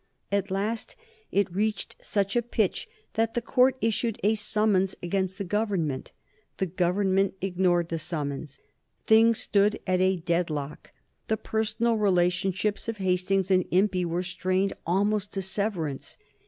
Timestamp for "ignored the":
7.39-7.99